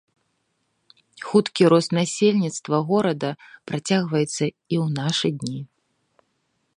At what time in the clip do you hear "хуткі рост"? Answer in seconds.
1.27-1.89